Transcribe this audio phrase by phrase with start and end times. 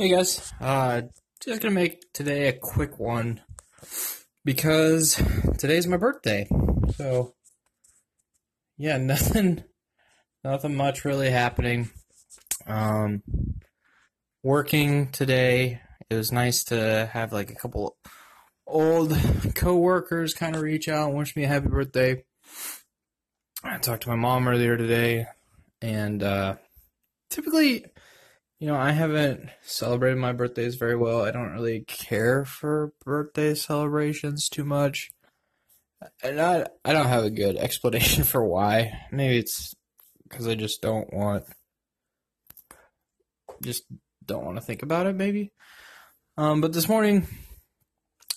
[0.00, 1.02] Hey guys, uh,
[1.44, 3.42] just gonna make today a quick one
[4.46, 5.22] because
[5.58, 6.48] today's my birthday.
[6.94, 7.34] So,
[8.78, 9.62] yeah, nothing,
[10.42, 11.90] nothing much really happening.
[12.66, 13.22] Um,
[14.42, 15.82] working today.
[16.08, 17.98] It was nice to have like a couple
[18.66, 19.14] old
[19.54, 22.24] coworkers kind of reach out and wish me a happy birthday.
[23.62, 25.26] I talked to my mom earlier today,
[25.82, 26.54] and uh,
[27.28, 27.84] typically
[28.60, 31.24] you know, I haven't celebrated my birthdays very well.
[31.24, 35.10] I don't really care for birthday celebrations too much.
[36.22, 39.06] And I, I don't have a good explanation for why.
[39.10, 39.74] Maybe it's
[40.28, 41.44] because I just don't want,
[43.62, 43.84] just
[44.26, 45.52] don't want to think about it, maybe.
[46.36, 47.26] Um, but this morning,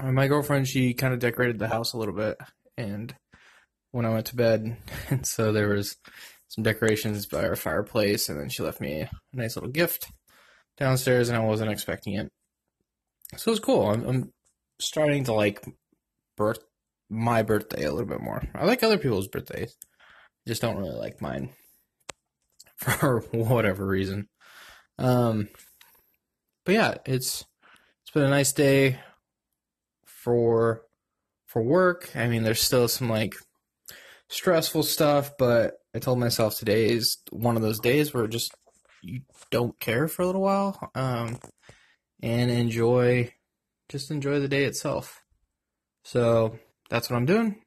[0.00, 2.38] uh, my girlfriend, she kind of decorated the house a little bit.
[2.78, 3.14] And
[3.90, 4.78] when I went to bed,
[5.10, 5.96] and so there was
[6.48, 10.10] some decorations by our fireplace, and then she left me a nice little gift
[10.78, 12.30] downstairs, and I wasn't expecting it.
[13.36, 13.90] So it was cool.
[13.90, 14.32] I'm, I'm
[14.80, 15.64] starting to like
[16.36, 16.60] birth
[17.08, 18.42] my birthday a little bit more.
[18.54, 19.76] I like other people's birthdays,
[20.46, 21.50] just don't really like mine
[22.76, 24.28] for whatever reason.
[24.98, 25.48] Um,
[26.64, 27.44] but yeah, it's
[28.02, 28.98] it's been a nice day
[30.04, 30.82] for
[31.46, 32.10] for work.
[32.14, 33.34] I mean, there's still some like
[34.28, 38.54] stressful stuff, but I told myself today is one of those days where just
[39.02, 41.38] you don't care for a little while, um,
[42.22, 43.32] and enjoy,
[43.88, 45.22] just enjoy the day itself.
[46.04, 46.58] So
[46.90, 47.62] that's what I'm doing.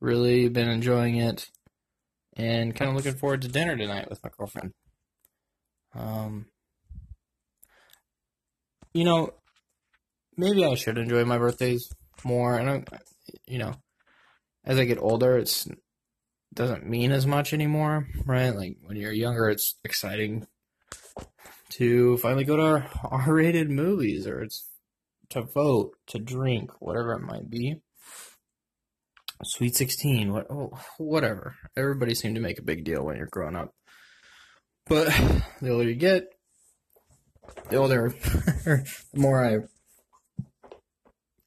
[0.00, 1.48] Really been enjoying it,
[2.36, 4.72] and kind of looking forward to dinner tonight with my girlfriend.
[5.94, 6.46] Um,
[8.92, 9.30] you know,
[10.36, 11.88] maybe I should enjoy my birthdays
[12.24, 12.84] more, and I,
[13.46, 13.74] you know,
[14.64, 15.68] as I get older, it's
[16.54, 18.54] doesn't mean as much anymore, right?
[18.54, 20.46] Like when you're younger, it's exciting
[21.70, 24.68] to finally go to R-rated movies, or it's
[25.30, 27.80] to vote, to drink, whatever it might be.
[29.42, 31.56] Sweet 16, what, oh, whatever.
[31.76, 33.74] Everybody seemed to make a big deal when you're growing up.
[34.86, 35.06] But
[35.60, 36.28] the older you get,
[37.68, 38.14] the older,
[38.64, 39.58] the more I,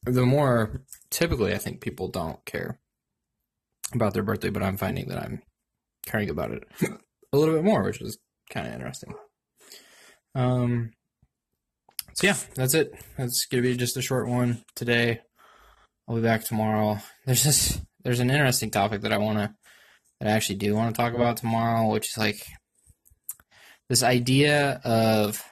[0.04, 2.80] the more typically I think people don't care
[3.94, 5.42] about their birthday, but I'm finding that I'm
[6.06, 6.64] caring about it
[7.34, 8.18] a little bit more, which is
[8.50, 9.14] kind of interesting.
[10.36, 10.92] Um,
[12.14, 12.92] so yeah, that's it.
[13.18, 15.22] That's gonna be just a short one today.
[16.08, 17.00] I'll be back tomorrow.
[17.26, 19.54] There's this, there's an interesting topic that I want to,
[20.20, 22.42] that I actually do want to talk about tomorrow, which is like
[23.90, 25.44] this idea of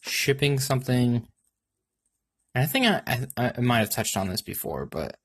[0.00, 1.26] shipping something.
[2.54, 5.16] And I think I, I, I might have touched on this before, but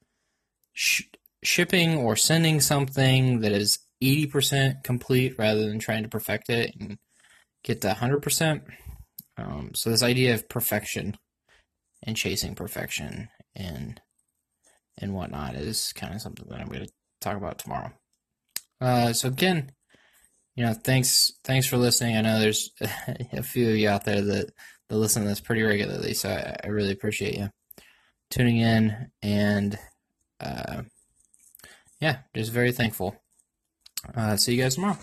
[0.73, 1.03] sh-
[1.47, 6.97] shipping or sending something that is 80% complete rather than trying to perfect it and
[7.63, 8.61] get to 100%.
[9.37, 11.15] Um, so, this idea of perfection
[12.03, 14.01] and chasing perfection and
[14.99, 16.91] and whatnot is kind of something that I'm going to
[17.21, 17.91] talk about tomorrow.
[18.81, 19.71] Uh, so again,
[20.55, 22.17] you know, thanks thanks for listening.
[22.17, 22.71] I know there's
[23.33, 24.49] a few of you out there that,
[24.89, 27.49] that listen to this pretty regularly, so I, I really appreciate you
[28.29, 29.77] tuning in and
[30.39, 30.81] uh,
[31.99, 33.15] yeah, just very thankful.
[34.15, 34.97] Uh, see you guys tomorrow.